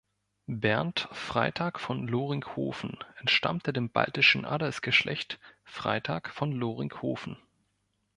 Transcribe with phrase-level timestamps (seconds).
[0.47, 7.37] Bernd Freytag von Loringhoven entstammte dem baltischen Adelsgeschlecht Freytag von Loringhoven.